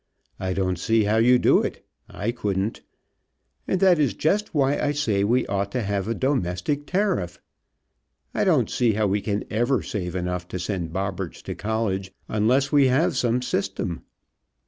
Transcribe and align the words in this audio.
I 0.39 0.53
don't 0.53 0.79
see 0.79 1.03
how 1.03 1.17
you 1.17 1.37
do 1.37 1.61
it; 1.61 1.85
I 2.09 2.31
couldn't. 2.31 2.81
And 3.67 3.79
that 3.81 3.99
is 3.99 4.15
just 4.15 4.51
why 4.55 4.79
I 4.79 4.93
say 4.93 5.23
we 5.23 5.45
ought 5.45 5.71
to 5.73 5.83
have 5.83 6.07
a 6.07 6.15
domestic 6.15 6.87
tariff. 6.87 7.39
I 8.33 8.43
don't 8.43 8.67
see 8.71 8.93
how 8.93 9.05
we 9.05 9.21
can 9.21 9.43
ever 9.51 9.83
save 9.83 10.15
enough 10.15 10.47
to 10.47 10.57
send 10.57 10.91
Bobberts 10.91 11.43
to 11.43 11.53
college 11.53 12.11
unless 12.27 12.71
we 12.71 12.87
have 12.87 13.15
some 13.15 13.43
system. 13.43 14.01